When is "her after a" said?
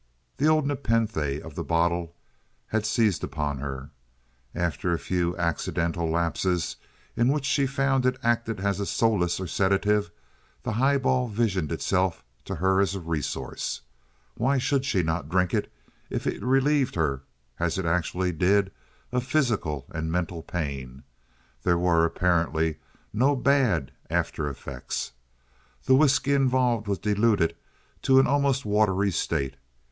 3.59-4.97